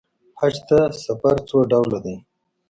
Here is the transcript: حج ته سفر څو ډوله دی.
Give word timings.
حج 0.39 0.55
ته 0.67 0.79
سفر 1.03 1.35
څو 1.47 1.57
ډوله 1.69 1.99
دی. 2.05 2.15